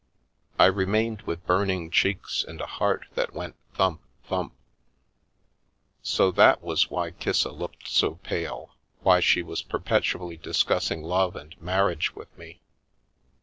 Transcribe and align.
I 0.57 0.65
remained 0.65 1.21
with 1.27 1.45
burning 1.45 1.91
cheeks 1.91 2.43
and 2.43 2.59
a 2.59 2.65
heart 2.65 3.05
that 3.13 3.35
went 3.35 3.55
thump 3.75 4.01
thump. 4.23 4.55
So 6.01 6.31
that 6.31 6.63
was 6.63 6.89
why 6.89 7.11
Kissa 7.11 7.51
looked 7.51 7.87
so 7.87 8.15
pale, 8.23 8.73
why 9.03 9.19
she 9.19 9.43
was 9.43 9.61
perpetually 9.61 10.37
discussing 10.37 11.03
love 11.03 11.35
and 11.35 11.55
marriage 11.61 12.15
with 12.15 12.35
me! 12.35 12.61